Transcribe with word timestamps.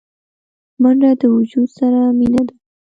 منډه 0.81 1.09
د 1.21 1.23
وجود 1.35 1.67
سره 1.77 1.99
مینه 2.17 2.41
ده 2.47 2.55